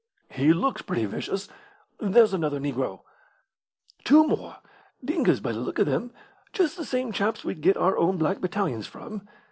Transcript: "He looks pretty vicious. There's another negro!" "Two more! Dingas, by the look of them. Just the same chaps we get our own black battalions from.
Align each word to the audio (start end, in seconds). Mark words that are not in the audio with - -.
"He 0.31 0.51
looks 0.51 0.81
pretty 0.81 1.05
vicious. 1.05 1.47
There's 1.99 2.33
another 2.33 2.59
negro!" 2.59 3.01
"Two 4.03 4.25
more! 4.25 4.55
Dingas, 5.05 5.39
by 5.41 5.51
the 5.51 5.59
look 5.59 5.77
of 5.77 5.85
them. 5.85 6.11
Just 6.53 6.75
the 6.75 6.85
same 6.85 7.11
chaps 7.11 7.45
we 7.45 7.53
get 7.53 7.77
our 7.77 7.95
own 7.99 8.17
black 8.17 8.41
battalions 8.41 8.87
from. 8.87 9.27